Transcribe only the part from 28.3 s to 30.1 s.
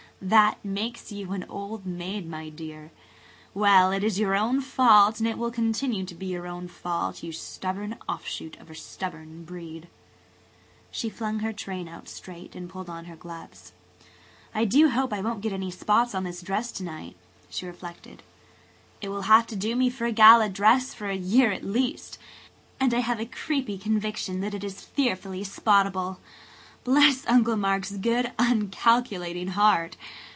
uncalculating heart!